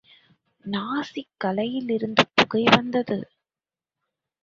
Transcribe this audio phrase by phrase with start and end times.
[0.65, 3.19] நாசிகளிலிருந்து புகை வந்தது.